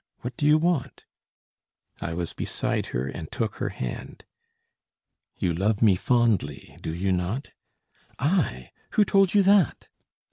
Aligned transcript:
What 0.21 0.35
do 0.35 0.47
you 0.47 0.57
want?" 0.57 1.05
I 2.01 2.13
was 2.15 2.33
beside 2.33 2.87
her 2.87 3.07
and 3.07 3.31
took 3.31 3.57
her 3.57 3.69
hand. 3.69 4.23
"You 5.37 5.53
love 5.53 5.83
me 5.83 5.95
fondly, 5.95 6.75
do 6.81 6.91
you 6.91 7.11
not?" 7.11 7.51
"I! 8.17 8.71
who 8.93 9.05
told 9.05 9.35
you 9.35 9.43
that?" 9.43 9.89